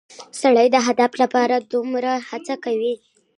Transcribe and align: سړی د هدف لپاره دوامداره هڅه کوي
سړی 0.41 0.67
د 0.71 0.77
هدف 0.87 1.11
لپاره 1.21 1.55
دوامداره 1.71 2.13
هڅه 2.29 2.55
کوي 2.65 2.93